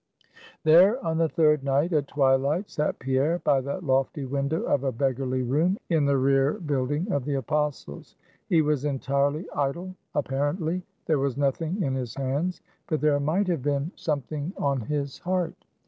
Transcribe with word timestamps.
There, 0.63 0.97
on 1.05 1.19
the 1.19 1.29
third 1.29 1.63
night, 1.63 1.93
at 1.93 2.07
twilight, 2.07 2.71
sat 2.71 2.97
Pierre 2.97 3.37
by 3.43 3.61
that 3.61 3.83
lofty 3.83 4.25
window 4.25 4.63
of 4.63 4.83
a 4.83 4.91
beggarly 4.91 5.43
room 5.43 5.77
in 5.91 6.05
the 6.07 6.17
rear 6.17 6.53
building 6.53 7.11
of 7.11 7.23
the 7.23 7.35
Apostles'. 7.35 8.15
He 8.49 8.63
was 8.63 8.83
entirely 8.83 9.45
idle, 9.55 9.93
apparently; 10.15 10.81
there 11.05 11.19
was 11.19 11.37
nothing 11.37 11.83
in 11.83 11.93
his 11.93 12.15
hands; 12.15 12.61
but 12.87 12.99
there 12.99 13.19
might 13.19 13.45
have 13.45 13.61
been 13.61 13.91
something 13.95 14.53
on 14.57 14.81
his 14.81 15.19
heart. 15.19 15.65